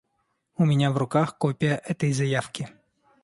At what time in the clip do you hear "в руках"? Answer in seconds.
0.89-1.37